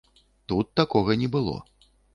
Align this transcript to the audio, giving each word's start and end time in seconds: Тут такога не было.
Тут 0.47 0.73
такога 0.81 1.19
не 1.25 1.31
было. 1.39 1.57